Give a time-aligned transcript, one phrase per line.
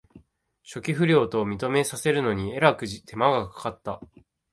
[0.63, 4.01] 初期不良と認めさせるのにえらく手間がかかった